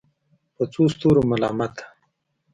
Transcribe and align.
په 0.55 0.63
څو 0.73 0.83
ستورو 0.93 1.21
ملامته 1.31 1.83